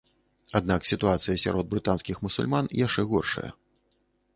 [0.59, 3.51] Аднак сітуацыя сярод брытанскіх мусульман яшчэ горшая.